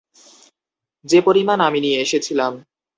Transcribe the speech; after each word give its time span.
যে 1.05 1.19
পরিমাণ 1.21 1.57
আমি 1.61 1.79
নিয়ে 1.79 2.01
এসেছিলাম। 2.01 2.53